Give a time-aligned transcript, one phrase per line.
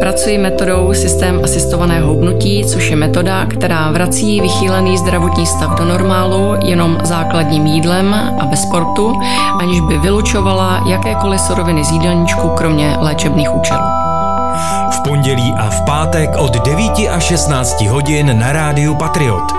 [0.00, 6.54] Pracuji metodou systém asistovaného hubnutí, což je metoda, která vrací vychýlený zdravotní stav do normálu
[6.64, 9.20] jenom základním jídlem a bez sportu,
[9.60, 13.84] aniž by vylučovala jakékoliv suroviny z jídelníčku, kromě léčebných účelů.
[14.90, 19.52] V pondělí a v pátek od 9 až 16 hodin na rádiu Patriot.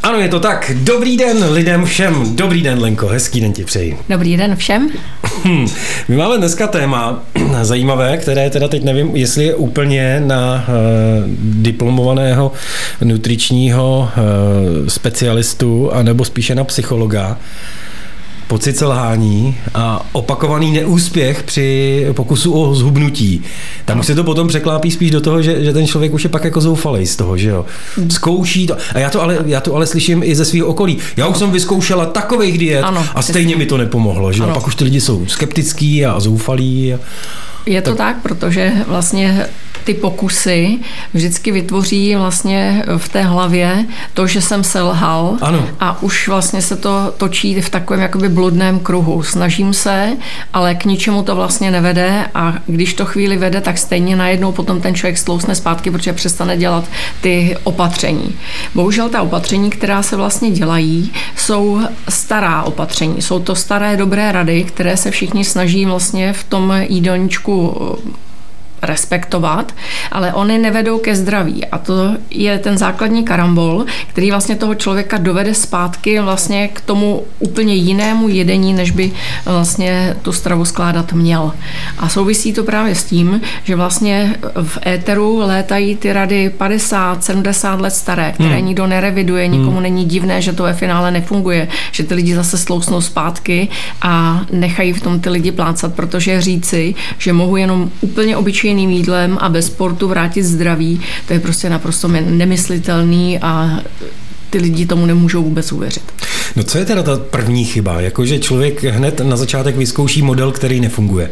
[0.03, 0.71] Ano, je to tak.
[0.75, 2.37] Dobrý den lidem všem.
[2.37, 3.07] Dobrý den, Lenko.
[3.07, 3.99] Hezký den ti přeji.
[4.09, 4.89] Dobrý den všem.
[5.45, 5.67] Hmm.
[6.09, 7.19] My máme dneska téma
[7.63, 10.75] zajímavé, které teda teď nevím, jestli je úplně na uh,
[11.39, 12.53] diplomovaného
[13.05, 17.39] nutričního uh, specialistu, anebo spíše na psychologa
[18.47, 23.43] pocit selhání a opakovaný neúspěch při pokusu o zhubnutí.
[23.85, 26.31] Tam už se to potom překlápí spíš do toho, že, že ten člověk už je
[26.31, 27.65] pak jako zoufalý z toho, že jo.
[28.09, 28.77] Zkouší to.
[28.95, 30.99] A já to ale, já to ale slyším i ze svého okolí.
[31.17, 34.51] Já už jsem vyzkoušela takových diet ano, a stejně mi to nepomohlo, že jo.
[34.55, 36.95] Pak už ty lidi jsou skeptický a zoufalí.
[36.95, 36.99] A...
[37.67, 39.47] Je to tak, tak protože vlastně
[39.85, 40.79] ty pokusy
[41.15, 43.85] vždycky vytvoří vlastně v té hlavě
[44.15, 45.69] to, že jsem selhal ano.
[45.81, 49.23] a už vlastně se to točí v takovém jakoby bludném kruhu.
[49.23, 50.17] Snažím se,
[50.53, 54.81] ale k ničemu to vlastně nevede a když to chvíli vede, tak stejně najednou potom
[54.81, 56.85] ten člověk slousne zpátky, protože přestane dělat
[57.21, 58.37] ty opatření.
[58.75, 63.23] Bohužel ta opatření, která se vlastně dělají, jsou stará opatření.
[63.23, 67.99] Jsou to staré dobré rady, které se všichni snaží vlastně v tom jídelníčku 我
[68.87, 69.75] respektovat,
[70.13, 71.67] ale oni nevedou ke zdraví.
[71.67, 77.23] A to je ten základní karambol, který vlastně toho člověka dovede zpátky vlastně k tomu
[77.39, 79.13] úplně jinému jedení, než by
[79.45, 81.53] vlastně tu stravu skládat měl.
[81.99, 87.81] A souvisí to právě s tím, že vlastně v éteru létají ty rady 50, 70
[87.81, 88.67] let staré, které hmm.
[88.67, 89.83] nikdo nereviduje, nikomu hmm.
[89.83, 93.69] není divné, že to ve finále nefunguje, že ty lidi zase slousnou zpátky
[94.03, 98.91] a nechají v tom ty lidi plácat, protože říci, že mohu jenom úplně obyčejně obyčejným
[98.91, 103.81] jídlem a bez sportu vrátit zdraví, to je prostě naprosto nemyslitelný a
[104.51, 106.03] ty lidi tomu nemůžou vůbec uvěřit.
[106.57, 108.01] No co je teda ta první chyba?
[108.01, 111.31] Jakože člověk hned na začátek vyzkouší model, který nefunguje.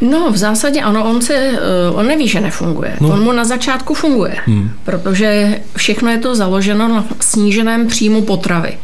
[0.00, 2.96] No, v zásadě ano, on, se, eh, on neví, že nefunguje.
[3.00, 3.08] No.
[3.08, 4.70] On mu na začátku funguje, hmm.
[4.84, 8.78] protože všechno je to založeno na sníženém příjmu potravy.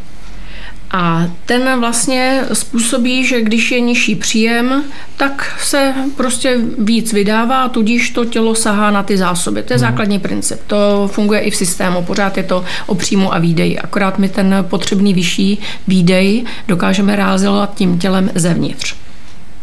[0.96, 4.84] A ten vlastně způsobí, že když je nižší příjem,
[5.16, 9.62] tak se prostě víc vydává, tudíž to tělo sahá na ty zásoby.
[9.62, 9.86] To je hmm.
[9.86, 10.60] základní princip.
[10.66, 12.02] To funguje i v systému.
[12.02, 13.78] Pořád je to o příjmu a výdeji.
[13.78, 18.94] Akorát my ten potřebný vyšší výdej dokážeme realizovat tím tělem zevnitř.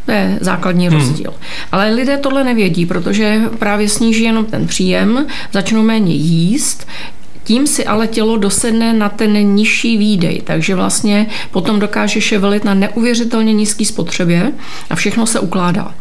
[0.05, 0.97] To je základní hmm.
[0.97, 1.33] rozdíl.
[1.71, 6.87] Ale lidé tohle nevědí, protože právě sníží jenom ten příjem, začnou méně jíst,
[7.51, 12.73] tím si ale tělo dosedne na ten nižší výdej, takže vlastně potom dokáže ševelit na
[12.73, 14.51] neuvěřitelně nízký spotřebě
[14.89, 15.93] a všechno se ukládá.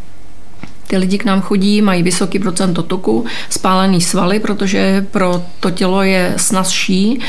[0.86, 6.02] Ty lidi k nám chodí, mají vysoký procento tuku, spálený svaly, protože pro to tělo
[6.02, 7.20] je snazší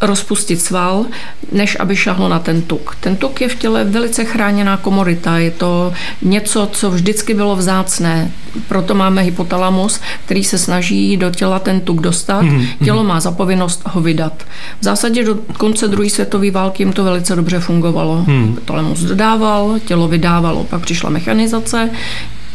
[0.00, 1.06] rozpustit sval,
[1.52, 2.96] než aby šahlo na ten tuk.
[3.00, 5.92] Ten tuk je v těle velice chráněná komorita, je to
[6.22, 8.30] něco, co vždycky bylo vzácné.
[8.68, 12.44] Proto máme hypotalamus, který se snaží do těla ten tuk dostat.
[12.44, 12.66] Mm-hmm.
[12.84, 14.32] Tělo má zapovinnost ho vydat.
[14.80, 18.24] V zásadě do konce druhé světové války jim to velice dobře fungovalo.
[18.26, 18.46] Mm.
[18.46, 21.90] Hypotalamus dodával, tělo vydávalo, pak přišla mechanizace,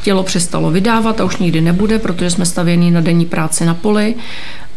[0.03, 4.15] tělo přestalo vydávat a už nikdy nebude, protože jsme stavěni na denní práci na poli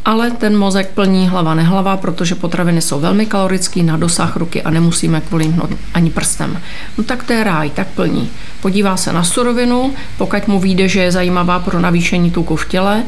[0.05, 4.71] ale ten mozek plní hlava nehlava, protože potraviny jsou velmi kalorické na dosah ruky a
[4.71, 6.61] nemusíme kvůli hnout ani prstem.
[6.99, 8.31] No tak to je ráj, tak plní.
[8.61, 13.03] Podívá se na surovinu, pokud mu vyjde, že je zajímavá pro navýšení tuku v těle,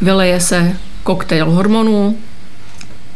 [0.00, 2.16] vyleje se koktejl hormonů,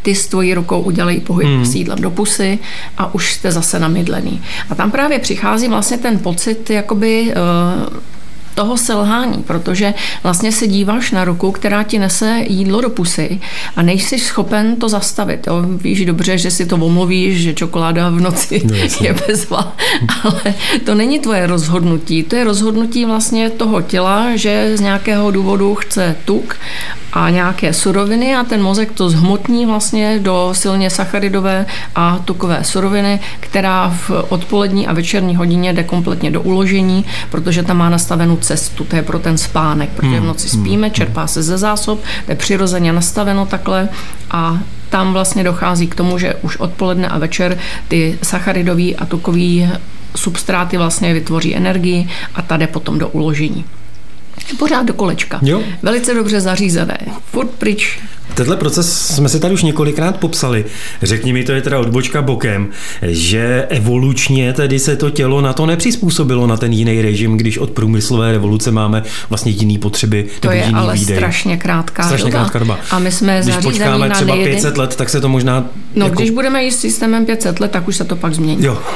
[0.02, 1.66] ty s tvojí rukou udělají pohyb hmm.
[1.66, 2.58] sídlem do pusy
[2.98, 4.43] a už jste zase namydlený.
[4.70, 7.34] A tam právě přichází vlastně ten pocit jakoby
[7.90, 7.96] uh,
[8.56, 13.41] toho selhání, protože vlastně se díváš na ruku, která ti nese jídlo do pusy
[13.76, 15.47] a nejsi schopen to zastavit.
[15.47, 15.62] Jo?
[15.62, 19.76] Víš dobře, že si to omluvíš, že čokoláda v noci no, je bezva,
[20.25, 20.55] ale
[20.85, 22.23] to není tvoje rozhodnutí.
[22.23, 26.56] To je rozhodnutí vlastně toho těla, že z nějakého důvodu chce tuk
[27.12, 33.20] a nějaké suroviny a ten mozek to zhmotní vlastně do silně sacharidové a tukové suroviny,
[33.41, 38.84] která v odpolední a večerní hodině jde kompletně do uložení, protože tam má nastavenou cestu,
[38.84, 40.94] to je pro ten spánek, protože v hmm, noci hmm, spíme, hmm.
[40.94, 43.88] čerpá se ze zásob, to je přirozeně nastaveno takhle
[44.31, 44.58] a
[44.88, 47.58] tam vlastně dochází k tomu, že už odpoledne a večer
[47.88, 49.70] ty sacharidový a tukový
[50.16, 53.64] substráty vlastně vytvoří energii a tady potom do uložení.
[54.58, 55.40] Pořád do kolečka.
[55.43, 55.62] Jo.
[55.82, 56.98] Velice dobře zařízené.
[57.31, 57.98] Furt pryč
[58.36, 60.64] Tenhle proces jsme si tady už několikrát popsali.
[61.02, 62.68] Řekni mi, to je teda odbočka bokem,
[63.02, 67.70] že evolučně tedy se to tělo na to nepřizpůsobilo na ten jiný režim, když od
[67.70, 70.26] průmyslové revoluce máme vlastně jiný potřeby.
[70.40, 71.16] To je jiný ale výdej.
[71.16, 72.38] strašně krátká strašně doba.
[72.38, 72.78] krátká doba.
[72.90, 74.54] A my jsme když počkáme na třeba nejeden...
[74.54, 75.64] 500 let, tak se to možná...
[75.94, 76.16] No, jako...
[76.16, 78.64] když budeme jíst systémem 500 let, tak už se to pak změní.
[78.64, 78.78] Jo.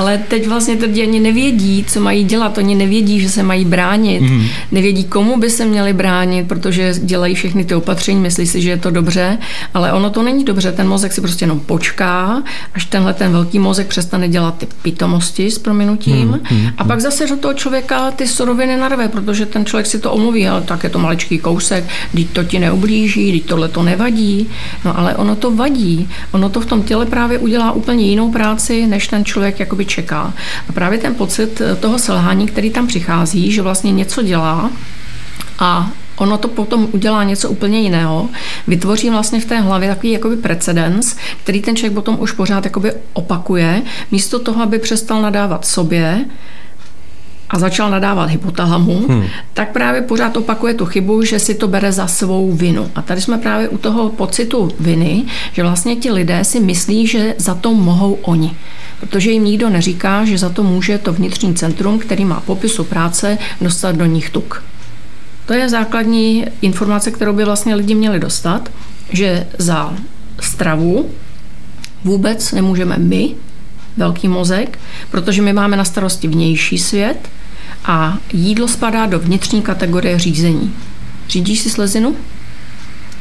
[0.00, 2.58] ale teď vlastně lidi ani nevědí, co mají dělat.
[2.58, 4.20] Oni nevědí, že se mají bránit.
[4.20, 4.46] Mm.
[4.72, 8.76] Nevědí, komu by se měli bránit, protože dělají všechny ty opatření, myslí si, že je
[8.76, 9.38] to dobře,
[9.74, 10.72] ale ono to není dobře.
[10.72, 12.42] Ten mozek si prostě jenom počká,
[12.74, 16.58] až tenhle ten velký mozek přestane dělat ty pitomosti s prominutím mm.
[16.58, 16.66] Mm.
[16.78, 20.48] a pak zase do toho člověka ty suroviny narve, protože ten člověk si to omluví,
[20.48, 24.48] ale tak je to maličký kousek, teď to ti neublíží, teď tohle to nevadí.
[24.84, 26.08] No ale ono to vadí.
[26.32, 30.32] Ono to v tom těle právě udělá úplně jinou práci, než ten člověk jakoby čeká.
[30.68, 34.70] A právě ten pocit toho selhání, který tam přichází, že vlastně něco dělá
[35.58, 38.28] a ono to potom udělá něco úplně jiného,
[38.66, 42.92] vytvoří vlastně v té hlavě takový jakoby precedens, který ten člověk potom už pořád jakoby
[43.12, 46.24] opakuje, místo toho, aby přestal nadávat sobě,
[47.50, 49.24] a začal nadávat hypotalamu, hmm.
[49.54, 52.90] tak právě pořád opakuje tu chybu, že si to bere za svou vinu.
[52.94, 57.34] A tady jsme právě u toho pocitu viny, že vlastně ti lidé si myslí, že
[57.38, 58.56] za to mohou oni.
[59.00, 63.38] Protože jim nikdo neříká, že za to může to vnitřní centrum, který má popisu práce,
[63.60, 64.64] dostat do nich tuk.
[65.46, 68.68] To je základní informace, kterou by vlastně lidi měli dostat,
[69.12, 69.94] že za
[70.40, 71.10] stravu
[72.04, 73.34] vůbec nemůžeme my,
[73.96, 74.78] velký mozek,
[75.10, 77.28] protože my máme na starosti vnější svět
[77.84, 80.74] a jídlo spadá do vnitřní kategorie řízení.
[81.28, 82.16] Řídíš si slezinu?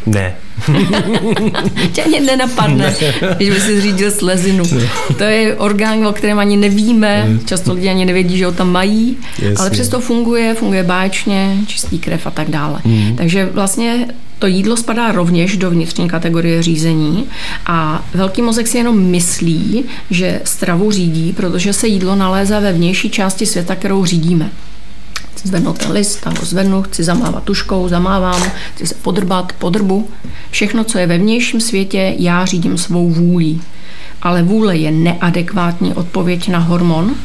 [0.06, 0.36] Ne.
[1.92, 3.36] Tě ani nenapadne, ne.
[3.36, 4.64] když by si zřídil slezinu.
[4.72, 4.90] Ne.
[5.18, 7.40] To je orgán, o kterém ani nevíme, ne.
[7.46, 9.56] často lidi ani nevědí, že ho tam mají, Jasně.
[9.58, 12.80] ale přesto funguje, funguje báječně, čistý krev a tak dále.
[12.86, 13.16] Mm.
[13.16, 14.06] Takže vlastně
[14.40, 17.26] to jídlo spadá rovněž do vnitřní kategorie řízení
[17.66, 23.10] a velký mozek si jenom myslí, že stravu řídí, protože se jídlo nalézá ve vnější
[23.10, 24.50] části světa, kterou řídíme
[25.40, 28.44] chci zvednout ten list, tam ho zvednu, chci zamávat tuškou, zamávám,
[28.76, 30.10] chci se podrbat, podrbu.
[30.52, 33.62] Všechno, co je ve vnějším světě, já řídím svou vůlí.
[34.22, 37.16] Ale vůle je neadekvátní odpověď na hormon,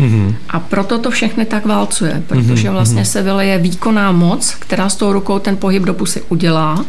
[0.00, 0.34] Mm-hmm.
[0.48, 3.04] A proto to všechny tak válcuje, protože mhm, vlastně mhm.
[3.04, 6.84] se vyleje výkonná moc, která s tou rukou ten pohyb do pusy udělá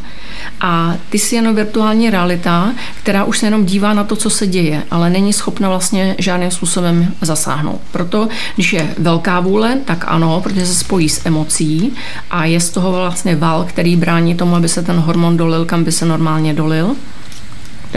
[0.62, 2.74] a ty si jenom virtuální realita,
[3.04, 6.52] která už se jenom dívá na to, co se děje, ale není schopna vlastně žádným
[6.52, 7.82] způsobem zasáhnout.
[7.92, 11.94] Proto, když je velká vůle, tak ano, protože se spojí s emocí
[12.32, 15.84] a je z toho vlastně val, který brání tomu, aby se ten hormon dolil, kam
[15.84, 16.96] by se normálně dolil.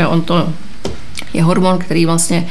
[0.08, 0.52] On to
[1.34, 2.46] je hormon, který vlastně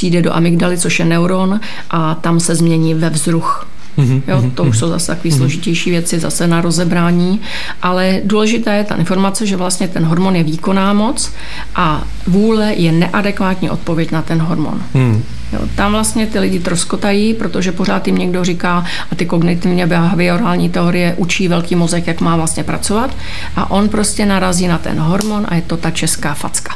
[0.00, 1.60] přijde do amygdaly, což je neuron,
[1.90, 3.68] a tam se změní ve vzruch.
[3.96, 5.38] Mhm, jo, mhm, to už jsou zase takové mhm.
[5.38, 7.40] složitější věci, zase na rozebrání,
[7.82, 11.32] ale důležitá je ta informace, že vlastně ten hormon je výkonná moc
[11.76, 14.80] a vůle je neadekvátní odpověď na ten hormon.
[14.94, 15.22] Hmm.
[15.52, 20.68] Jo, tam vlastně ty lidi troskotají, protože pořád jim někdo říká, a ty kognitivně behaviorální
[20.68, 23.16] teorie učí velký mozek, jak má vlastně pracovat
[23.56, 26.74] a on prostě narazí na ten hormon a je to ta česká facka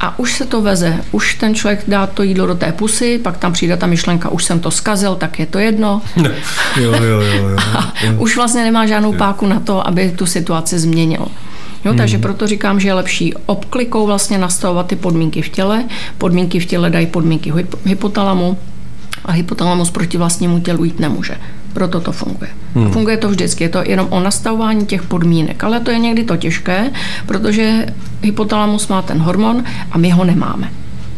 [0.00, 1.04] a už se to veze.
[1.12, 4.44] Už ten člověk dá to jídlo do té pusy, pak tam přijde ta myšlenka, už
[4.44, 6.02] jsem to skazil, tak je to jedno.
[6.16, 6.30] No.
[6.76, 10.78] Jo, jo, jo, jo, a už vlastně nemá žádnou páku na to, aby tu situaci
[10.78, 11.26] změnil.
[11.84, 12.22] Jo, takže hmm.
[12.22, 15.84] proto říkám, že je lepší obklikou vlastně nastavovat ty podmínky v těle.
[16.18, 17.52] Podmínky v těle dají podmínky
[17.84, 18.58] hypotalamu
[19.24, 21.36] a hypotalamus proti vlastnímu tělu jít nemůže.
[21.72, 22.50] Proto to funguje.
[22.74, 22.86] Hmm.
[22.86, 23.64] A funguje to vždycky.
[23.64, 25.64] Je to jenom o nastavování těch podmínek.
[25.64, 26.90] Ale to je někdy to těžké,
[27.26, 27.86] protože
[28.22, 30.70] hypotalamus má ten hormon a my ho nemáme.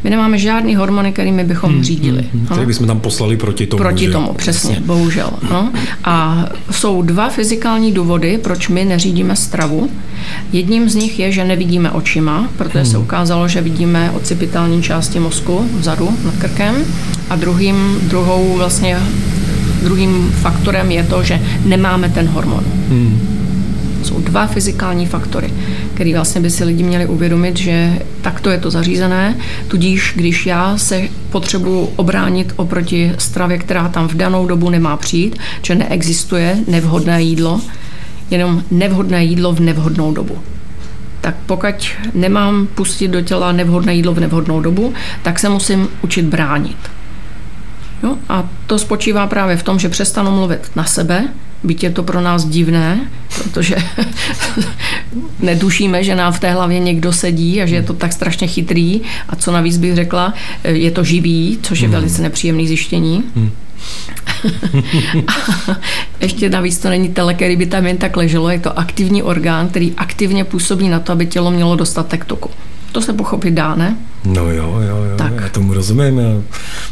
[0.04, 2.24] My nemáme žádný hormony, kterými bychom hmm, řídili.
[2.32, 3.78] Hmm, který bychom tam poslali proti tomu.
[3.82, 4.12] Proti že?
[4.12, 4.86] tomu, přesně, Jasně.
[4.86, 5.30] bohužel.
[5.50, 5.72] No.
[6.04, 9.90] A jsou dva fyzikální důvody, proč my neřídíme stravu.
[10.52, 12.90] Jedním z nich je, že nevidíme očima, protože hmm.
[12.90, 16.74] se ukázalo, že vidíme ocipitální části mozku vzadu nad krkem.
[17.30, 18.98] A druhým, druhou vlastně
[19.82, 22.64] Druhým faktorem je to, že nemáme ten hormon.
[22.88, 23.38] Hmm.
[24.02, 25.52] jsou dva fyzikální faktory,
[25.94, 29.36] které vlastně by si lidi měli uvědomit, že takto je to zařízené,
[29.68, 35.38] tudíž když já se potřebuji obránit oproti stravě, která tam v danou dobu nemá přijít,
[35.62, 37.60] že neexistuje nevhodné jídlo,
[38.30, 40.38] jenom nevhodné jídlo v nevhodnou dobu
[41.22, 41.74] tak pokud
[42.14, 46.76] nemám pustit do těla nevhodné jídlo v nevhodnou dobu, tak se musím učit bránit.
[48.02, 48.16] Jo?
[48.28, 51.28] A to spočívá právě v tom, že přestanu mluvit na sebe,
[51.64, 53.00] byť je to pro nás divné,
[53.38, 53.76] protože
[55.40, 59.00] netušíme, že nám v té hlavě někdo sedí a že je to tak strašně chytrý.
[59.28, 61.94] A co navíc bych řekla, je to živý, což je hmm.
[61.94, 63.24] velice nepříjemné zjištění.
[63.36, 63.50] Hmm.
[66.20, 69.68] ještě navíc to není tele, který by tam jen tak leželo, je to aktivní orgán,
[69.68, 72.50] který aktivně působí na to, aby tělo mělo dostatek toku.
[72.92, 73.96] To se pochopit dá, ne?
[74.24, 75.32] No jo, jo, jo, tak.
[75.42, 76.30] já tomu rozumím, já,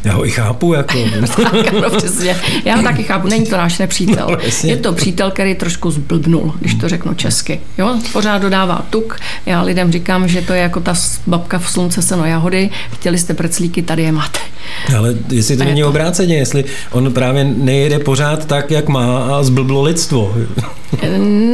[0.05, 0.73] já ho i chápu.
[0.75, 0.99] Jako.
[1.37, 2.37] tak, no, přesně.
[2.65, 4.27] Já ho taky chápu, není to náš nepřítel.
[4.31, 7.61] No, je to přítel, který trošku zblbnul, když to řeknu česky.
[7.79, 7.99] Jo?
[8.13, 9.21] Pořád dodává tuk.
[9.47, 10.95] Já lidem říkám, že to je jako ta
[11.27, 12.71] babka v slunce seno jahody.
[12.93, 14.39] Chtěli jste preclíky, tady je máte.
[14.99, 15.89] Ale jestli to není to.
[15.89, 20.37] obráceně, jestli on právě nejede pořád tak, jak má a zblblo lidstvo.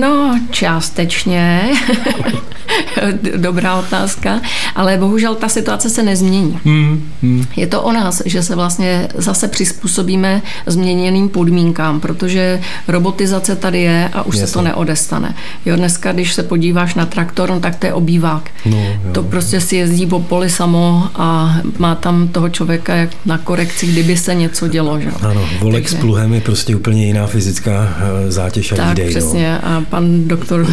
[0.01, 1.63] No, částečně.
[3.37, 4.41] Dobrá otázka.
[4.75, 6.59] Ale bohužel ta situace se nezmění.
[6.65, 7.45] Hmm, hmm.
[7.57, 14.11] Je to o nás, že se vlastně zase přizpůsobíme změněným podmínkám, protože robotizace tady je
[14.13, 14.47] a už Jasně.
[14.47, 15.35] se to neodestane.
[15.67, 18.51] Jo, dneska, když se podíváš na traktor, no, tak to je obývák.
[18.67, 23.39] No, to prostě si jezdí po poli samo a má tam toho člověka jak na
[23.39, 25.01] korekci, kdyby se něco dělo.
[25.01, 25.11] Že?
[25.23, 25.97] Ano, volek Takže...
[25.97, 29.59] s pluhem je prostě úplně jiná fyzická eh, zátěž a Tak, výdej, přesně.
[29.63, 29.69] No.
[29.69, 30.67] A pan doktor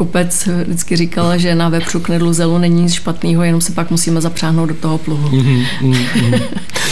[0.00, 4.20] Kopec vždycky říkal, že na vepřu knedlu zelu není nic špatného, jenom se pak musíme
[4.20, 5.28] zapřáhnout do toho pluhu.
[5.28, 6.42] Mm-hmm, mm-hmm.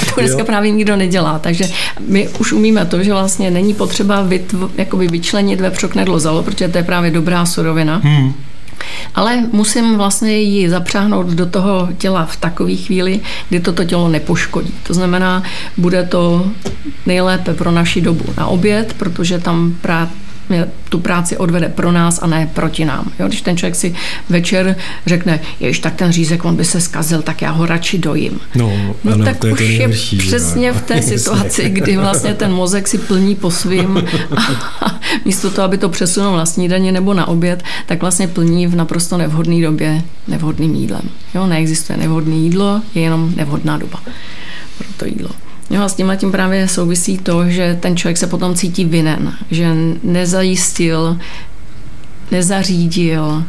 [0.02, 0.44] a to dneska jo.
[0.44, 1.64] právě nikdo nedělá, takže
[2.08, 6.68] my už umíme to, že vlastně není potřeba vytv, jakoby vyčlenit vepřu knedlu zelu, protože
[6.68, 8.00] to je právě dobrá surovina.
[8.04, 8.32] Mm.
[9.14, 14.74] Ale musím vlastně ji zapřáhnout do toho těla v takové chvíli, kdy toto tělo nepoškodí.
[14.82, 15.42] To znamená,
[15.76, 16.50] bude to
[17.06, 20.27] nejlépe pro naši dobu na oběd, protože tam právě
[20.88, 23.12] tu práci odvede pro nás a ne proti nám.
[23.18, 23.28] Jo?
[23.28, 23.94] Když ten člověk si
[24.28, 24.76] večer
[25.06, 28.40] řekne, jež tak ten řízek, on by se zkazil, tak já ho radši dojím.
[28.54, 28.72] No,
[29.04, 32.52] no ano, tak to je už to je přesně v té situaci, kdy vlastně ten
[32.52, 34.04] mozek si plní po svým
[34.80, 38.76] a místo toho, aby to přesunul na snídaně nebo na oběd, tak vlastně plní v
[38.76, 41.02] naprosto nevhodné době nevhodným jídlem.
[41.34, 41.46] Jo?
[41.46, 44.00] Neexistuje nevhodné jídlo, je jenom nevhodná doba
[44.78, 45.30] pro to jídlo.
[45.70, 49.32] Jo, a s tím tím právě souvisí to, že ten člověk se potom cítí vinen,
[49.50, 51.18] že nezajistil,
[52.30, 53.44] nezařídil,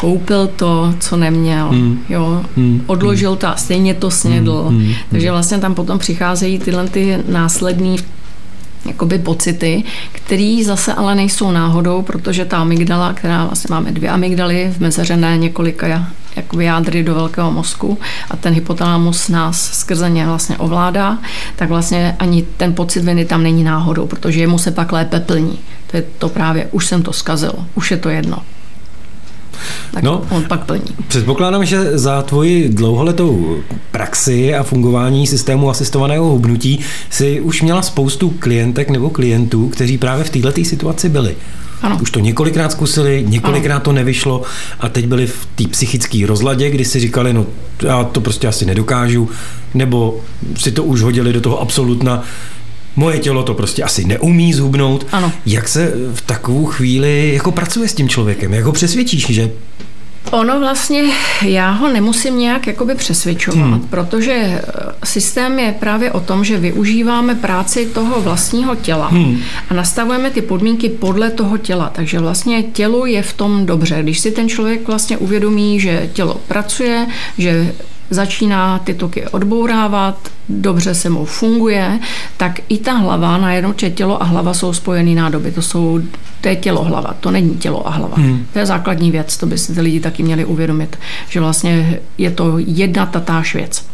[0.00, 1.98] koupil to, co neměl, hmm.
[2.08, 2.82] jo, hmm.
[2.86, 4.64] odložil to a stejně to snědl.
[4.68, 4.78] Hmm.
[4.78, 4.94] Hmm.
[5.10, 7.96] Takže vlastně tam potom přicházejí tyhle ty následní
[8.86, 14.72] jakoby pocity, které zase ale nejsou náhodou, protože ta amygdala, která vlastně máme dvě amygdaly
[14.76, 15.86] v mezeřené několika
[16.36, 17.98] jakoby jádry do velkého mozku
[18.30, 21.18] a ten hypotalamus nás skrze ně vlastně ovládá,
[21.56, 25.58] tak vlastně ani ten pocit viny tam není náhodou, protože jemu se pak lépe plní.
[25.86, 28.42] To je to právě, už jsem to zkazil, už je to jedno
[29.90, 30.82] tak no, on pak plní.
[31.08, 33.56] Předpokládám, že za tvoji dlouholetou
[33.90, 40.24] praxi a fungování systému asistovaného hubnutí si už měla spoustu klientek nebo klientů, kteří právě
[40.24, 41.36] v této situaci byli.
[41.82, 41.98] Ano.
[42.02, 43.84] Už to několikrát zkusili, několikrát ano.
[43.84, 44.42] to nevyšlo
[44.80, 47.46] a teď byli v té psychické rozladě, kdy si říkali, no
[47.82, 49.30] já to prostě asi nedokážu,
[49.74, 50.20] nebo
[50.56, 52.22] si to už hodili do toho absolutna,
[52.96, 55.06] moje tělo to prostě asi neumí zhubnout.
[55.12, 55.32] Ano.
[55.46, 58.54] Jak se v takovou chvíli jako pracuje s tím člověkem?
[58.54, 59.50] Jak ho přesvědčíš, že
[60.30, 61.02] Ono vlastně,
[61.42, 63.80] já ho nemusím nějak jakoby přesvědčovat, hmm.
[63.90, 64.62] protože eh,
[65.04, 69.40] systém je právě o tom, že využíváme práci toho vlastního těla hmm.
[69.70, 71.90] a nastavujeme ty podmínky podle toho těla.
[71.94, 74.02] Takže vlastně tělu je v tom dobře.
[74.02, 77.06] Když si ten člověk vlastně uvědomí, že tělo pracuje,
[77.38, 77.72] že
[78.10, 81.98] začíná ty toky odbourávat, dobře se mu funguje,
[82.36, 85.50] tak i ta hlava, najednou, že tělo a hlava jsou spojený nádoby.
[85.50, 86.00] To jsou,
[86.40, 88.16] to je tělo hlava, to není tělo a hlava.
[88.16, 88.46] Hmm.
[88.52, 90.98] To je základní věc, to by si ty lidi taky měli uvědomit,
[91.28, 93.84] že vlastně je to jedna tatáž věc.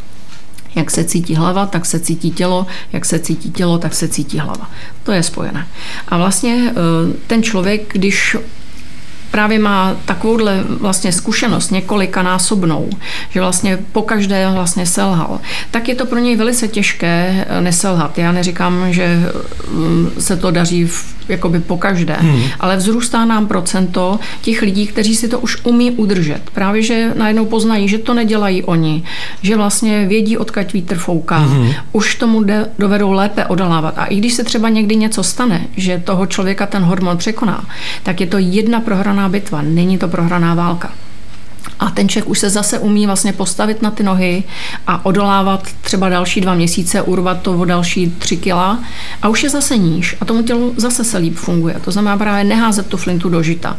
[0.74, 4.38] Jak se cítí hlava, tak se cítí tělo, jak se cítí tělo, tak se cítí
[4.38, 4.70] hlava.
[5.02, 5.66] To je spojené.
[6.08, 6.74] A vlastně eh,
[7.26, 8.36] ten člověk, když
[9.32, 12.90] právě má takovouhle vlastně zkušenost několikanásobnou,
[13.30, 18.18] že vlastně po každé vlastně selhal, tak je to pro něj velice těžké eh, neselhat.
[18.18, 19.20] Já neříkám, že
[19.70, 22.42] mm, se to daří v jakoby po každé, hmm.
[22.60, 26.40] ale vzrůstá nám procento těch lidí, kteří si to už umí udržet.
[26.54, 29.02] Právě, že najednou poznají, že to nedělají oni,
[29.42, 31.72] že vlastně vědí, odkud vítr fouká, hmm.
[31.92, 33.94] už tomu de, dovedou lépe odolávat.
[33.98, 37.64] A i když se třeba někdy něco stane, že toho člověka ten hormon překoná,
[38.02, 40.92] tak je to jedna prohraná bitva, není to prohraná válka.
[41.82, 44.42] A ten člověk už se zase umí vlastně postavit na ty nohy
[44.86, 48.78] a odolávat třeba další dva měsíce, urvat to o další tři kila
[49.22, 51.76] a už je zase níž a tomu tělu zase se líp funguje.
[51.84, 53.76] To znamená právě neházet tu flintu do žita.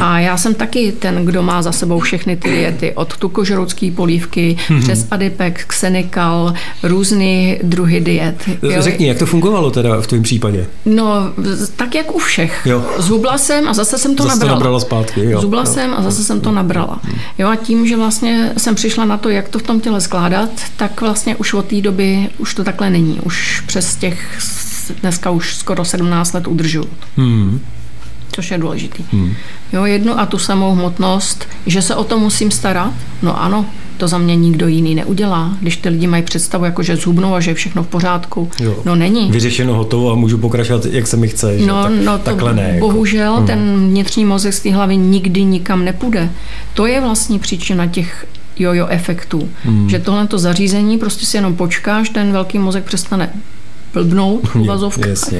[0.00, 4.56] A já jsem taky ten, kdo má za sebou všechny ty diety, od tukožroucké polívky
[4.58, 4.82] mm-hmm.
[4.82, 8.48] přes adipek, xenikal, různé druhy diet.
[8.62, 8.82] Jo.
[8.82, 10.66] Řekni, jak to fungovalo teda v tvém případě?
[10.84, 11.32] No,
[11.76, 12.62] tak jak u všech.
[12.64, 12.84] Jo.
[12.98, 14.54] Zhubla jsem a zase jsem to zase nabrala.
[14.54, 15.40] To nabrala zpátky, jo.
[15.40, 15.66] Zhubla jo.
[15.66, 17.00] jsem a zase jsem to nabrala.
[17.38, 20.50] Jo, a tím, že vlastně jsem přišla na to, jak to v tom těle skládat,
[20.76, 23.20] tak vlastně už od té doby už to takhle není.
[23.20, 24.38] Už přes těch
[25.00, 26.84] dneska už skoro 17 let udržu.
[27.16, 27.60] Hmm.
[28.32, 29.04] Což je důležitý.
[29.12, 29.34] Hmm.
[29.72, 34.08] Jo, jednu a tu samou hmotnost, že se o to musím starat, no ano, to
[34.08, 35.56] za mě nikdo jiný neudělá.
[35.60, 38.50] Když ty lidi mají představu, jako že zhubnou a že je všechno v pořádku.
[38.60, 38.76] Jo.
[38.84, 39.30] No není.
[39.30, 41.58] Vyřešeno, hotovo a můžu pokračovat, jak se mi chce.
[41.58, 41.66] Že?
[41.66, 42.70] No, tak, no to takhle ne.
[42.74, 42.88] Jako.
[42.88, 43.46] Bohužel jako.
[43.46, 46.30] ten vnitřní mozek z té hlavy nikdy nikam nepůjde.
[46.74, 48.26] To je vlastně příčina těch
[48.58, 49.48] jojo efektů.
[49.64, 49.90] Hmm.
[49.90, 53.30] Že tohle to zařízení prostě si jenom počkáš, ten velký mozek přestane
[53.92, 55.32] blbnout v uvazovkách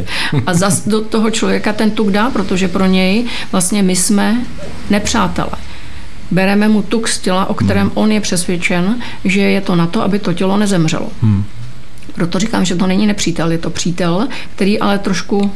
[0.46, 4.36] a zas do toho člověka ten tuk dá, protože pro něj vlastně my jsme
[4.90, 5.56] nepřátelé
[6.32, 7.92] bereme mu tuk z těla, o kterém hmm.
[7.94, 11.08] on je přesvědčen, že je to na to, aby to tělo nezemřelo.
[11.22, 11.44] Hmm.
[12.14, 15.52] Proto říkám, že to není nepřítel, je to přítel, který ale trošku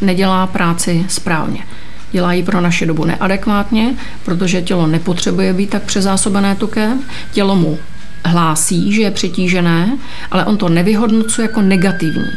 [0.00, 1.64] nedělá práci správně.
[2.12, 3.94] Dělá ji pro naše dobu neadekvátně,
[4.24, 7.02] protože tělo nepotřebuje být tak přezásobené tukem.
[7.32, 7.78] Tělo mu
[8.24, 9.98] hlásí, že je přetížené,
[10.30, 12.30] ale on to nevyhodnocuje jako negativní.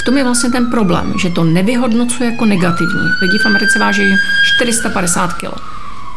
[0.00, 3.08] V tom je vlastně ten problém, že to nevyhodnocuje jako negativní.
[3.22, 4.02] Lidi v Americe váží
[4.56, 5.60] 450 kg.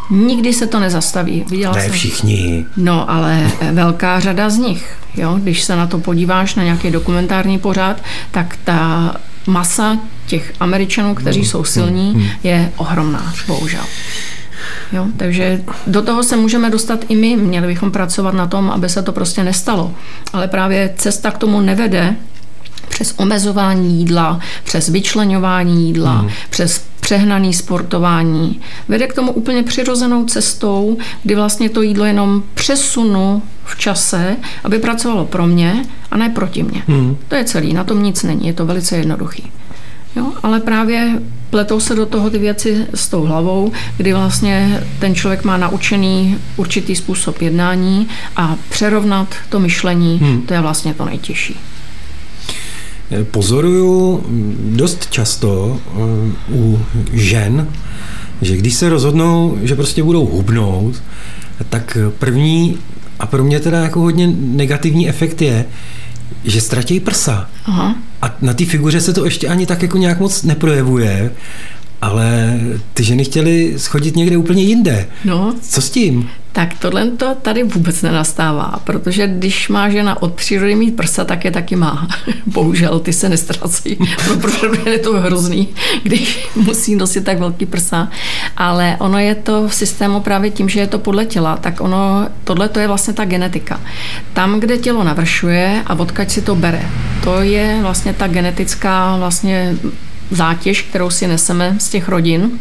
[0.10, 1.46] Nikdy se to nezastaví.
[1.50, 1.92] Viděla ne jsem.
[1.92, 2.66] všichni.
[2.78, 4.98] No, ale velká řada z nich.
[5.16, 5.40] Jo?
[5.44, 9.16] Když se na to podíváš na nějaký dokumentární pořád, tak ta
[9.48, 9.98] masa
[10.28, 12.28] těch Američanů, kteří mm, jsou silní, mm, mm.
[12.44, 13.84] je ohromná, bohužel.
[14.92, 17.38] Jo, takže do toho se můžeme dostat i my.
[17.38, 19.94] Měli bychom pracovat na tom, aby se to prostě nestalo.
[20.34, 22.16] Ale právě cesta k tomu nevede
[22.90, 26.30] přes omezování jídla, přes vyčlenování jídla, mm.
[26.50, 28.62] přes přehnaný sportování.
[28.88, 34.80] Vede k tomu úplně přirozenou cestou, kdy vlastně to jídlo jenom přesunu v čase, aby
[34.80, 36.84] pracovalo pro mě a ne proti mě.
[36.88, 37.18] Mm.
[37.28, 39.52] To je celý, na tom nic není, je to velice jednoduchý.
[40.16, 45.16] Jo, ale právě pletou se do toho ty věci s tou hlavou, kdy vlastně ten
[45.16, 50.42] člověk má naučený určitý způsob jednání a přerovnat to myšlení, hmm.
[50.42, 51.56] to je vlastně to nejtěžší.
[53.32, 54.24] Pozoruju
[54.60, 56.00] dost často eh,
[56.54, 56.80] u
[57.14, 57.68] žen,
[58.42, 61.04] že když se rozhodnou, že prostě budou hubnout,
[61.70, 62.78] tak první
[63.20, 65.66] a pro mě teda jako hodně negativní efekt je,
[66.44, 67.50] že ztratí prsa.
[67.66, 67.96] Aha.
[68.26, 71.32] A na té figuře se to ještě ani tak jako nějak moc neprojevuje,
[72.02, 72.60] ale
[72.94, 75.08] ty ženy chtěly schodit někde úplně jinde.
[75.26, 75.56] No.
[75.62, 76.30] Co s tím?
[76.56, 81.46] Tak tohle to tady vůbec nenastává, protože když má žena od přírody mít prsa, tak
[81.46, 82.08] je taky má.
[82.46, 83.98] Bohužel ty se nestrací.
[84.30, 85.68] No, pro je to hrozný,
[86.04, 88.08] když musí nosit tak velký prsa.
[88.58, 92.28] Ale ono je to v systému právě tím, že je to podle těla, tak ono,
[92.44, 93.80] tohle to je vlastně ta genetika.
[94.34, 96.90] Tam, kde tělo navršuje a odkaď si to bere,
[97.24, 99.76] to je vlastně ta genetická vlastně
[100.32, 102.52] zátěž, kterou si neseme z těch rodin,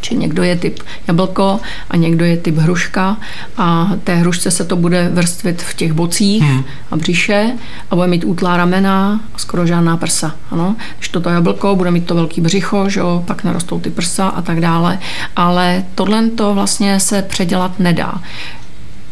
[0.00, 3.16] či někdo je typ jablko a někdo je typ hruška
[3.56, 6.64] a té hrušce se to bude vrstvit v těch bocích hmm.
[6.90, 7.52] a břiše
[7.90, 10.34] a bude mít útlá ramena a skoro žádná prsa.
[10.50, 10.76] Ano?
[10.98, 14.42] Když toto jablko bude mít to velký břicho, že jo, pak narostou ty prsa a
[14.42, 14.98] tak dále.
[15.36, 18.14] Ale tohle to vlastně se předělat nedá.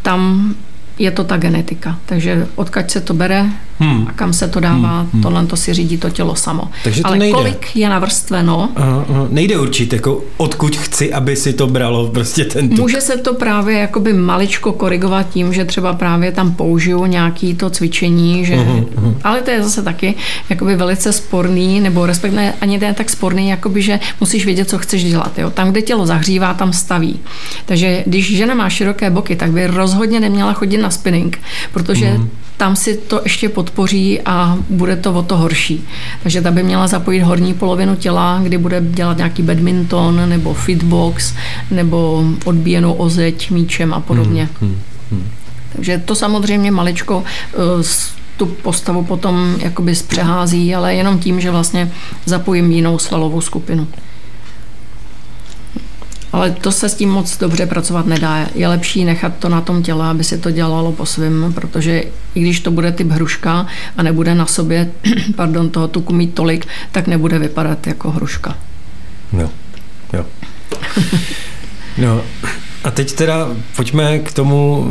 [0.03, 0.55] Tam
[0.99, 1.99] je to ta genetika.
[2.07, 3.47] Takže odkaď se to bere
[3.79, 4.07] hmm.
[4.09, 5.11] a kam se to dává, hmm.
[5.13, 5.23] hmm.
[5.23, 6.71] tohle to si řídí to tělo samo.
[6.85, 7.35] Takže to Ale nejde.
[7.35, 8.69] kolik je navrstveno?
[9.09, 12.79] Uh, uh, nejde určit, jako odkud chci, aby si to bralo prostě ten tuk.
[12.79, 17.71] Může se to právě jakoby maličko korigovat tím, že třeba právě tam použiju nějaký to
[17.71, 19.15] cvičení, že, uh, uh.
[19.25, 20.15] ale to je zase taky
[20.51, 25.05] jakoby velice sporný, nebo respektive ani ten tak sporný, jakoby, že musíš vědět, co chceš
[25.05, 25.39] dělat.
[25.39, 25.51] Jo?
[25.51, 27.21] Tam, kde tělo zahřívá, tam staví.
[27.67, 31.39] Takže když žena má široké boky, tak by rozhodně neměla chodit na spinning,
[31.73, 32.31] protože mm.
[32.57, 35.85] tam si to ještě podpoří a bude to o to horší.
[36.23, 41.35] Takže ta by měla zapojit horní polovinu těla, kdy bude dělat nějaký badminton nebo fitbox
[41.71, 44.49] nebo odbíjenou ozeď míčem a podobně.
[44.61, 44.77] Mm.
[45.11, 45.29] Mm.
[45.73, 47.83] Takže to samozřejmě maličko uh,
[48.37, 51.93] tu postavu potom jakoby zpřehází, ale jenom tím, že vlastně
[52.25, 53.87] zapojím jinou svalovou skupinu.
[56.37, 58.47] Ale to se s tím moc dobře pracovat nedá.
[58.55, 62.41] Je lepší nechat to na tom těle, aby si to dělalo po svém, protože i
[62.41, 64.91] když to bude typ hruška a nebude na sobě
[65.37, 68.59] pardon, toho tuku mít tolik, tak nebude vypadat jako hruška.
[69.33, 69.51] No,
[70.13, 70.27] jo.
[71.99, 72.23] No,
[72.85, 74.91] a teď teda pojďme k tomu,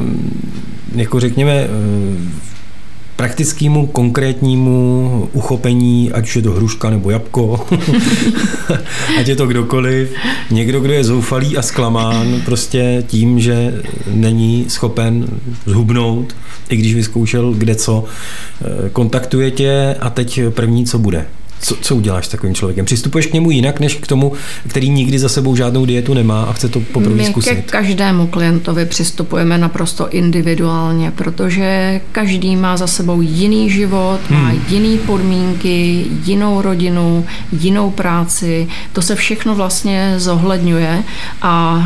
[0.95, 1.67] jako řekněme,
[3.15, 7.65] praktickému, konkrétnímu uchopení, ať už je to hruška nebo jabko,
[9.19, 10.13] ať je to kdokoliv,
[10.51, 15.27] někdo, kdo je zoufalý a zklamán prostě tím, že není schopen
[15.65, 16.35] zhubnout,
[16.69, 21.25] i když vyzkoušel kde co, eh, kontaktuje tě a teď první, co bude.
[21.61, 22.85] Co, co uděláš s takovým člověkem?
[22.85, 24.31] Přistupuješ k němu jinak, než k tomu,
[24.67, 27.49] který nikdy za sebou žádnou dietu nemá a chce to poprvé My zkusit?
[27.49, 34.41] ke každému klientovi přistupujeme naprosto individuálně, protože každý má za sebou jiný život, hmm.
[34.41, 38.67] má jiný podmínky, jinou rodinu, jinou práci.
[38.93, 41.03] To se všechno vlastně zohledňuje
[41.41, 41.85] a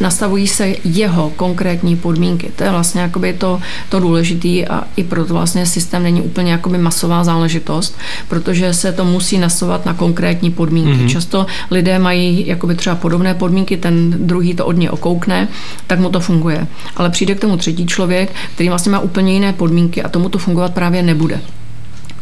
[0.00, 2.50] nastavují se jeho konkrétní podmínky.
[2.56, 6.78] To je vlastně jakoby to, to důležité a i proto vlastně systém není úplně jakoby
[6.78, 10.90] masová záležitost, protože se to musí nastavovat na konkrétní podmínky.
[10.90, 11.08] Mm-hmm.
[11.08, 15.48] Často lidé mají jakoby třeba podobné podmínky, ten druhý to od něj okoukne,
[15.86, 16.66] tak mu to funguje.
[16.96, 20.38] Ale přijde k tomu třetí člověk, který vlastně má úplně jiné podmínky a tomu to
[20.38, 21.40] fungovat právě nebude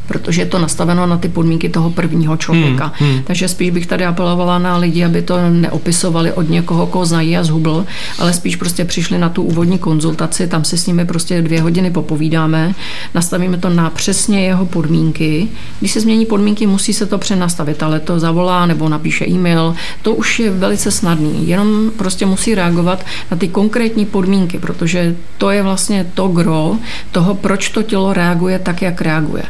[0.06, 2.92] protože je to nastaveno na ty podmínky toho prvního člověka.
[2.96, 3.22] Hmm, hmm.
[3.24, 7.44] Takže spíš bych tady apelovala na lidi, aby to neopisovali od někoho, koho znají a
[7.44, 7.86] zhubl,
[8.18, 11.90] ale spíš prostě přišli na tu úvodní konzultaci, tam si s nimi prostě dvě hodiny
[11.90, 12.74] popovídáme,
[13.14, 15.48] nastavíme to na přesně jeho podmínky.
[15.80, 20.14] Když se změní podmínky, musí se to přenastavit, ale to zavolá nebo napíše e-mail, to
[20.14, 25.62] už je velice snadný, jenom prostě musí reagovat na ty konkrétní podmínky, protože to je
[25.62, 26.76] vlastně to gro
[27.12, 29.42] toho, proč to tělo reaguje tak, jak reaguje.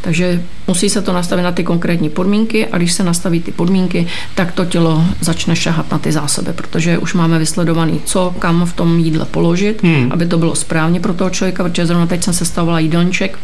[0.00, 4.06] Takže musí se to nastavit na ty konkrétní podmínky a když se nastaví ty podmínky,
[4.34, 8.72] tak to tělo začne šahat na ty zásoby, protože už máme vysledovaný, co kam v
[8.72, 10.12] tom jídle položit, hmm.
[10.12, 13.38] aby to bylo správně pro toho člověka, protože zrovna teď jsem sestavovala jídelníček,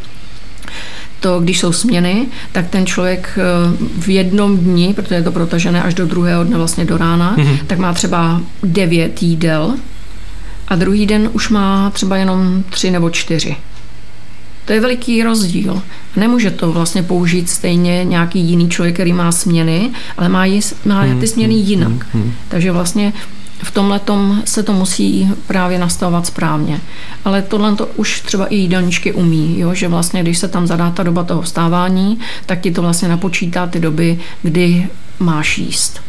[1.21, 3.43] to, když jsou směny, tak ten člověk eh,
[4.01, 7.59] v jednom dni, protože je to protažené až do druhého dne vlastně do rána, mm-hmm.
[7.67, 9.75] tak má třeba devět jídel
[10.69, 13.57] a druhý den už má třeba jenom tři nebo čtyři.
[14.67, 15.83] To je veliký rozdíl.
[16.17, 21.01] Nemůže to vlastně použít stejně nějaký jiný člověk, který má směny, ale má, jí, má
[21.03, 21.89] hmm, ty směny hmm, jinak.
[21.89, 22.33] Hmm, hmm.
[22.49, 23.13] Takže vlastně
[23.63, 24.01] v tomhle
[24.45, 26.81] se to musí právě nastavovat správně.
[27.25, 29.75] Ale tohle to už třeba i jídelníčky umí, jo?
[29.75, 33.67] že vlastně, když se tam zadá ta doba toho vstávání, tak ti to vlastně napočítá
[33.67, 36.01] ty doby, kdy máš jíst.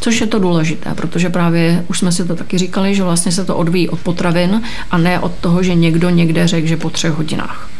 [0.00, 3.44] Což je to důležité, protože právě už jsme si to taky říkali, že vlastně se
[3.44, 7.12] to odvíjí od potravin a ne od toho, že někdo někde řekl, že po třech
[7.12, 7.70] hodinách.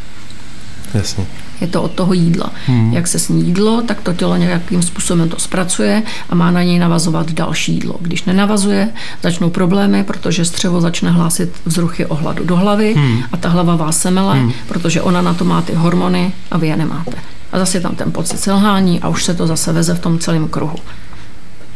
[0.93, 1.25] Jasně.
[1.61, 2.51] Je to od toho jídla.
[2.67, 2.93] Hmm.
[2.93, 6.79] Jak se sní jídlo, tak to tělo nějakým způsobem to zpracuje a má na něj
[6.79, 7.95] navazovat další jídlo.
[8.01, 8.89] Když nenavazuje,
[9.23, 13.23] začnou problémy, protože střevo začne hlásit vzruchy o hladu do hlavy hmm.
[13.31, 14.51] a ta hlava vás semele, hmm.
[14.67, 17.15] protože ona na to má ty hormony a vy je nemáte.
[17.51, 20.19] A zase je tam ten pocit selhání a už se to zase veze v tom
[20.19, 20.77] celém kruhu.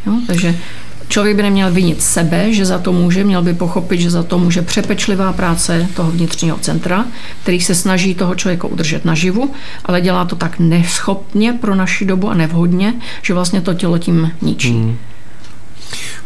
[0.06, 0.12] Jo?
[0.26, 0.58] Takže
[1.08, 4.38] Člověk by neměl vinit sebe, že za to může, měl by pochopit, že za to
[4.38, 7.04] může přepečlivá práce toho vnitřního centra,
[7.42, 9.50] který se snaží toho člověka udržet naživu,
[9.84, 14.32] ale dělá to tak neschopně pro naši dobu a nevhodně, že vlastně to tělo tím
[14.42, 14.70] ničí.
[14.70, 14.96] Hmm.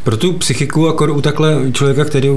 [0.08, 2.28] Pro tu psychiku, a u takhle člověka, který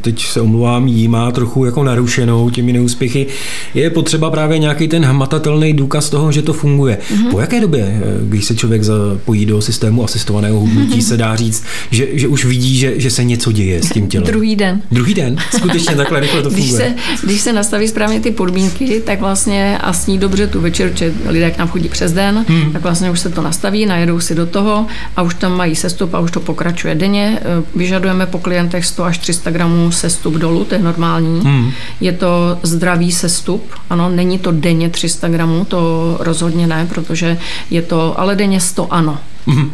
[0.00, 3.26] teď se omluvám, jí má trochu jako narušenou těmi neúspěchy,
[3.74, 6.98] je potřeba právě nějaký ten hmatatelný důkaz toho, že to funguje.
[7.10, 7.30] Mm-hmm.
[7.30, 11.64] Po jaké době, eh, když se člověk zapojí do systému asistovaného hubnutí, se dá říct,
[11.90, 14.26] že, že už vidí, že, že se něco děje s tím tělem?
[14.26, 14.82] Druhý den.
[14.92, 15.36] Druhý den?
[15.56, 16.66] Skutečně takhle rychle to funguje.
[16.66, 20.92] Když se, když se nastaví správně ty podmínky, tak vlastně a sní dobře tu večer,
[20.94, 22.72] že lidé k nám chodí přes den, hmm.
[22.72, 24.86] tak vlastně už se to nastaví, najedou si do toho
[25.16, 28.86] a už tam mají sestup a už to pokračuje denně denně eh, vyžadujeme po klientech
[28.86, 31.40] 100 až 300 gramů sestup dolů, to je normální.
[31.40, 31.72] Hmm.
[32.00, 37.38] Je to zdravý sestup, ano, není to denně 300 gramů, to rozhodně ne, protože
[37.70, 39.18] je to, ale denně 100 ano.
[39.46, 39.70] Hmm.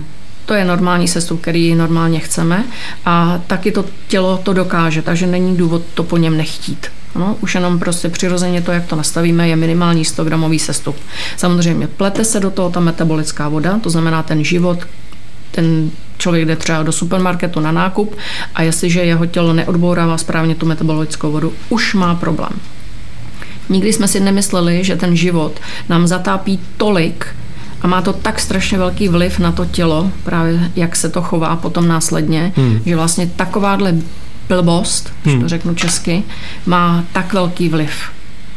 [0.46, 2.64] To je normální sestup, který normálně chceme
[3.04, 6.86] a taky to tělo to dokáže, takže není důvod to po něm nechtít.
[7.16, 10.96] No, už jenom prostě přirozeně to, jak to nastavíme, je minimální 100 gramový sestup.
[11.36, 14.78] Samozřejmě plete se do toho ta metabolická voda, to znamená ten život,
[15.50, 18.16] ten člověk jde třeba do supermarketu na nákup
[18.54, 22.52] a jestliže jeho tělo neodbourává správně tu metabolickou vodu, už má problém.
[23.68, 27.26] Nikdy jsme si nemysleli, že ten život nám zatápí tolik
[27.82, 31.56] a má to tak strašně velký vliv na to tělo, právě jak se to chová
[31.56, 32.80] potom následně, hmm.
[32.86, 33.94] že vlastně takováhle
[34.48, 35.40] blbost, hmm.
[35.40, 36.22] to řeknu česky,
[36.66, 37.92] má tak velký vliv.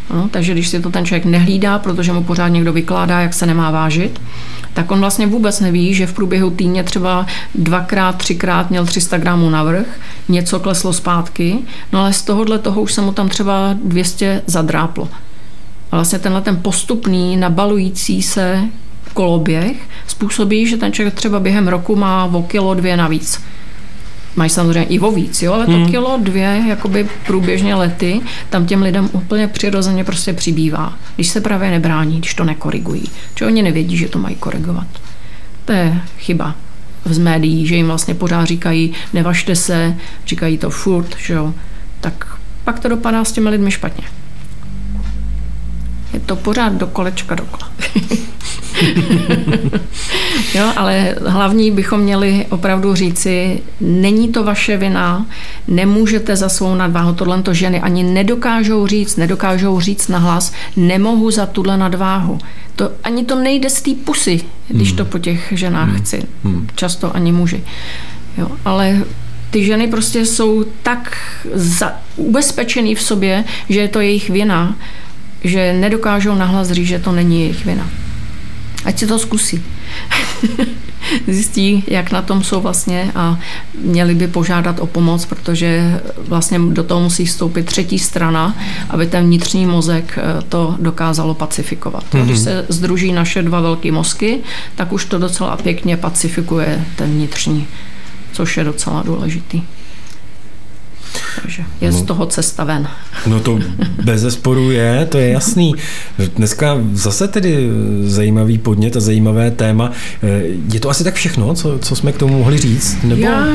[0.10, 3.46] No, takže když si to ten člověk nehlídá, protože mu pořád někdo vykládá, jak se
[3.46, 4.22] nemá vážit,
[4.74, 9.50] tak on vlastně vůbec neví, že v průběhu týdně třeba dvakrát, třikrát měl 300 gramů
[9.50, 9.86] navrh,
[10.30, 11.58] něco kleslo zpátky,
[11.94, 15.10] no ale z tohohle toho už se mu tam třeba 200 zadráplo.
[15.92, 18.64] A vlastně tenhle ten postupný, nabalující se
[19.14, 23.42] koloběh způsobí, že ten člověk třeba během roku má o kilo dvě navíc
[24.38, 25.90] mají samozřejmě i o víc, jo, ale to hmm.
[25.90, 31.72] kilo, dvě, jakoby průběžně lety, tam těm lidem úplně přirozeně prostě přibývá, když se právě
[31.72, 33.04] nebrání, když to nekorigují.
[33.40, 34.88] Že oni nevědí, že to mají korigovat.
[35.66, 36.56] To je chyba
[37.06, 39.96] z médií, že jim vlastně pořád říkají, nevažte se,
[40.28, 41.54] říkají to furt, že jo,
[42.02, 44.04] tak pak to dopadá s těmi lidmi špatně.
[46.18, 47.72] Je to pořád do kolečka dokola.
[50.56, 55.26] jo, ale hlavní bychom měli opravdu říci, není to vaše vina,
[55.68, 61.46] nemůžete za svou nadváhu, tohle to ženy ani nedokážou říct, nedokážou říct nahlas, nemohu za
[61.46, 62.40] tuhle nadváhu.
[62.76, 65.12] To, ani to nejde z té pusy, když to hmm.
[65.12, 65.98] po těch ženách hmm.
[65.98, 66.24] chci.
[66.44, 66.68] Hmm.
[66.76, 67.64] Často ani muži.
[68.38, 69.02] Jo, ale
[69.50, 71.18] ty ženy prostě jsou tak
[71.54, 74.76] za, ubezpečený v sobě, že je to jejich vina,
[75.44, 77.90] že nedokážou nahlas říct, že to není jejich vina.
[78.86, 79.64] Ať si to zkusí.
[81.28, 83.40] Zjistí, jak na tom jsou vlastně a
[83.82, 88.56] měli by požádat o pomoc, protože vlastně do toho musí vstoupit třetí strana,
[88.90, 92.04] aby ten vnitřní mozek eh, to dokázalo pacifikovat.
[92.12, 92.26] Mm-hmm.
[92.26, 94.40] Když se združí naše dva velké mozky,
[94.76, 97.68] tak už to docela pěkně pacifikuje ten vnitřní,
[98.32, 99.62] což je docela důležitý.
[101.42, 102.88] Takže je no, z toho cesta ven.
[103.28, 103.60] No to
[104.04, 105.76] bez zesporu je, to je jasný.
[106.36, 107.70] Dneska zase tedy
[108.04, 109.92] zajímavý podnět a zajímavé téma.
[110.74, 112.98] Je to asi tak všechno, co, co jsme k tomu mohli říct?
[113.04, 113.22] Nebo...
[113.22, 113.48] Já,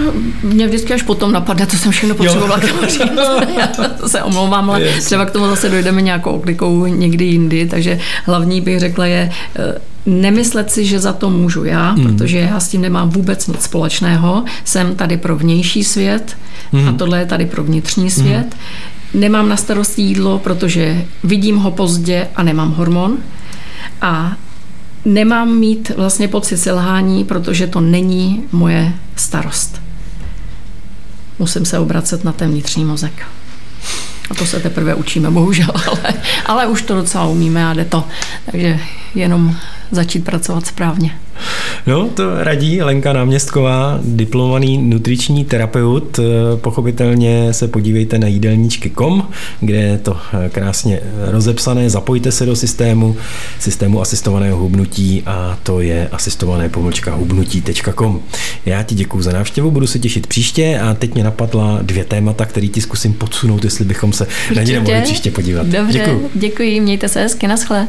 [0.42, 3.00] mě vždycky až potom napadne, to jsem všechno potřebovala k tomu říct.
[3.58, 5.04] Já to se omlouvám, ale yes.
[5.04, 9.91] třeba k tomu zase dojdeme nějakou oklikou někdy jindy, takže hlavní bych řekla je eh,
[10.06, 12.02] nemyslet si, že za to můžu já, mm.
[12.02, 14.44] protože já s tím nemám vůbec nic společného.
[14.64, 16.36] Jsem tady pro vnější svět
[16.72, 16.88] mm.
[16.88, 18.46] a tohle je tady pro vnitřní svět.
[19.14, 19.20] Mm.
[19.20, 23.16] Nemám na starosti jídlo, protože vidím ho pozdě a nemám hormon.
[24.00, 24.36] A
[25.04, 29.82] nemám mít vlastně pocit selhání, protože to není moje starost.
[31.38, 33.22] Musím se obracet na ten vnitřní mozek.
[34.30, 36.14] A to se teprve učíme, bohužel, ale,
[36.46, 38.04] ale už to docela umíme a jde to.
[38.50, 38.80] Takže
[39.14, 39.56] jenom
[39.90, 41.10] začít pracovat správně.
[41.86, 46.20] No, to radí Lenka Náměstková, diplomovaný nutriční terapeut.
[46.56, 49.28] Pochopitelně se podívejte na jídelníčky.com,
[49.60, 50.16] kde je to
[50.52, 51.90] krásně rozepsané.
[51.90, 53.16] Zapojte se do systému,
[53.58, 58.20] systému asistovaného hubnutí a to je asistované pomlčka hubnutí.com.
[58.66, 62.44] Já ti děkuji za návštěvu, budu se těšit příště a teď mě napadla dvě témata,
[62.46, 64.54] které ti zkusím podsunout, jestli bychom se Určitě.
[64.54, 65.66] na ně nemohli příště podívat.
[65.66, 66.30] Dobře, děkuji.
[66.34, 67.88] děkuji, mějte se hezky, naschle.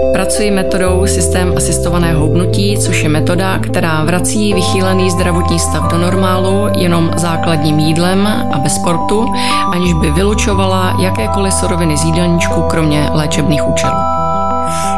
[0.13, 6.67] Pracuji metodou systém asistovaného hubnutí, což je metoda, která vrací vychýlený zdravotní stav do normálu
[6.77, 9.33] jenom základním jídlem a bez sportu,
[9.73, 13.97] aniž by vylučovala jakékoliv suroviny z jídelníčku, kromě léčebných účelů.